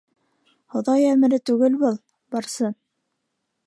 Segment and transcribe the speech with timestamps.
[0.75, 2.03] Хоҙай әмере түгел был,
[2.37, 2.79] Барсын...